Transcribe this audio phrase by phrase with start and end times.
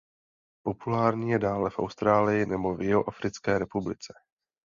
[0.65, 4.13] Populární je dále v Austrálii nebo v Jihoafrické republice.